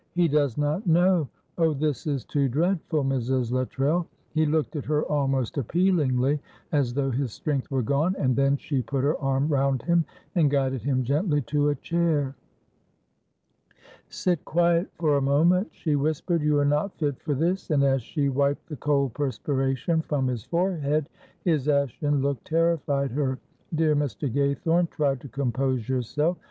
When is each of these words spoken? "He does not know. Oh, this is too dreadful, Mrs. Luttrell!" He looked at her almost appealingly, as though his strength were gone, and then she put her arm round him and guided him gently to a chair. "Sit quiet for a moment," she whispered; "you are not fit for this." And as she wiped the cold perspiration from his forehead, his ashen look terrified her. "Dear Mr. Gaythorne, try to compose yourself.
"He 0.15 0.27
does 0.27 0.57
not 0.57 0.87
know. 0.87 1.29
Oh, 1.59 1.75
this 1.75 2.07
is 2.07 2.25
too 2.25 2.49
dreadful, 2.49 3.03
Mrs. 3.03 3.51
Luttrell!" 3.51 4.07
He 4.31 4.47
looked 4.47 4.75
at 4.75 4.85
her 4.85 5.03
almost 5.03 5.59
appealingly, 5.59 6.39
as 6.71 6.95
though 6.95 7.11
his 7.11 7.31
strength 7.33 7.69
were 7.69 7.83
gone, 7.83 8.15
and 8.17 8.35
then 8.35 8.57
she 8.57 8.81
put 8.81 9.03
her 9.03 9.15
arm 9.19 9.47
round 9.47 9.83
him 9.83 10.05
and 10.33 10.49
guided 10.49 10.81
him 10.81 11.03
gently 11.03 11.39
to 11.43 11.69
a 11.69 11.75
chair. 11.75 12.33
"Sit 14.09 14.43
quiet 14.43 14.87
for 14.97 15.17
a 15.17 15.21
moment," 15.21 15.67
she 15.71 15.95
whispered; 15.95 16.41
"you 16.41 16.57
are 16.57 16.65
not 16.65 16.97
fit 16.97 17.21
for 17.21 17.35
this." 17.35 17.69
And 17.69 17.83
as 17.83 18.01
she 18.01 18.27
wiped 18.27 18.69
the 18.69 18.77
cold 18.77 19.13
perspiration 19.13 20.01
from 20.01 20.25
his 20.25 20.43
forehead, 20.43 21.09
his 21.45 21.67
ashen 21.67 22.23
look 22.23 22.43
terrified 22.43 23.11
her. 23.11 23.37
"Dear 23.75 23.95
Mr. 23.95 24.33
Gaythorne, 24.33 24.89
try 24.89 25.13
to 25.13 25.27
compose 25.27 25.87
yourself. 25.87 26.37